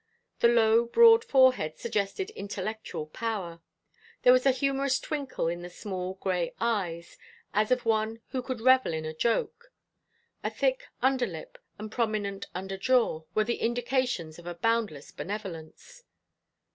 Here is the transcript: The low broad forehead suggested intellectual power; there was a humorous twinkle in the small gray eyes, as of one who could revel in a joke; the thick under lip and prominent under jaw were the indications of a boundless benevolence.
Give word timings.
The 0.39 0.47
low 0.47 0.85
broad 0.85 1.23
forehead 1.23 1.77
suggested 1.77 2.31
intellectual 2.31 3.05
power; 3.05 3.61
there 4.23 4.33
was 4.33 4.47
a 4.47 4.51
humorous 4.51 4.97
twinkle 4.99 5.47
in 5.47 5.61
the 5.61 5.69
small 5.69 6.15
gray 6.15 6.55
eyes, 6.59 7.19
as 7.53 7.69
of 7.69 7.85
one 7.85 8.19
who 8.29 8.41
could 8.41 8.61
revel 8.61 8.93
in 8.95 9.05
a 9.05 9.13
joke; 9.13 9.71
the 10.41 10.49
thick 10.49 10.85
under 11.03 11.27
lip 11.27 11.59
and 11.77 11.91
prominent 11.91 12.47
under 12.55 12.77
jaw 12.79 13.25
were 13.35 13.43
the 13.43 13.57
indications 13.61 14.39
of 14.39 14.47
a 14.47 14.55
boundless 14.55 15.11
benevolence. 15.11 16.03